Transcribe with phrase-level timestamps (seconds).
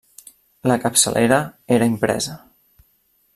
[0.71, 1.39] La capçalera
[1.77, 2.35] era impresa.